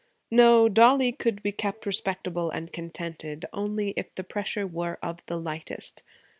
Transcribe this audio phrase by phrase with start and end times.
[0.31, 5.37] No, Dollie could be kept respectable and contented only if the pressure were of the
[5.39, 6.01] lightest.